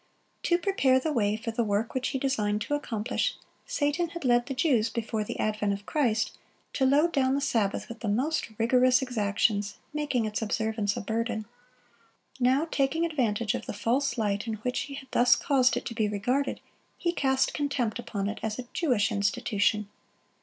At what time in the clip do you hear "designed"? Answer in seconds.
2.17-2.61